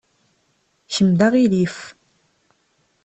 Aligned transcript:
Kemm 0.93 1.11
d 1.19 1.19
aɣilif. 1.27 1.77